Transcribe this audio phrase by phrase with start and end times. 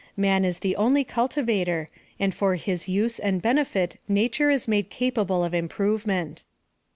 [0.17, 1.87] Man ia the only cultivator,
[2.19, 6.43] and for his use and benefit nature is made capable of improvement.